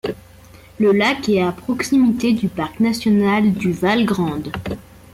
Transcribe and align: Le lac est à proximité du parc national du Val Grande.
Le 0.79 0.93
lac 0.93 1.29
est 1.29 1.43
à 1.43 1.51
proximité 1.51 2.33
du 2.33 2.49
parc 2.49 2.79
national 2.79 3.53
du 3.53 3.71
Val 3.71 4.03
Grande. 4.03 4.51